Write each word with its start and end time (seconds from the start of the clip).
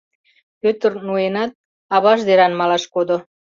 Пӧтыр, 0.61 0.91
ноенат, 1.07 1.51
аваж 1.95 2.19
деран 2.27 2.53
малаш 2.59 2.83
кодо. 2.93 3.17